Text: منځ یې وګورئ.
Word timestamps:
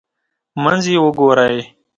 منځ 0.63 0.83
یې 0.91 0.99
وګورئ. 1.05 1.57